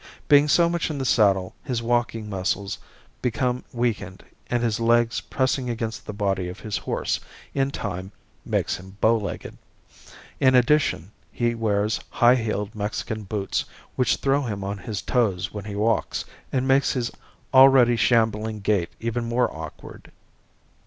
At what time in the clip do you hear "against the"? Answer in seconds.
5.69-6.11